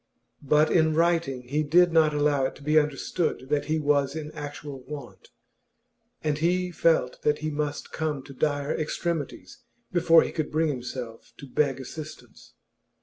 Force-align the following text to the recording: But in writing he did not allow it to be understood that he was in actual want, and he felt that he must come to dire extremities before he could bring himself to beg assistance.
But 0.41 0.71
in 0.71 0.95
writing 0.95 1.43
he 1.43 1.61
did 1.61 1.93
not 1.93 2.11
allow 2.11 2.45
it 2.45 2.55
to 2.55 2.63
be 2.63 2.79
understood 2.79 3.49
that 3.49 3.65
he 3.65 3.77
was 3.77 4.15
in 4.15 4.31
actual 4.31 4.81
want, 4.85 5.29
and 6.23 6.39
he 6.39 6.71
felt 6.71 7.21
that 7.21 7.37
he 7.45 7.51
must 7.51 7.91
come 7.91 8.23
to 8.23 8.33
dire 8.33 8.73
extremities 8.73 9.59
before 9.91 10.23
he 10.23 10.31
could 10.31 10.51
bring 10.51 10.69
himself 10.69 11.33
to 11.37 11.45
beg 11.45 11.79
assistance. 11.79 12.55